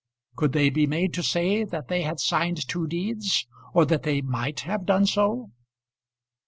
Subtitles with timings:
[0.35, 4.19] Could they be made to say that they had signed two deeds, or that they
[4.21, 5.51] might have done so?